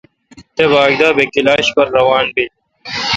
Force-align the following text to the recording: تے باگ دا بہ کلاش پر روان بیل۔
تے 0.55 0.63
باگ 0.71 0.91
دا 0.99 1.07
بہ 1.15 1.23
کلاش 1.33 1.65
پر 1.75 1.85
روان 1.95 2.25
بیل۔ 2.35 2.51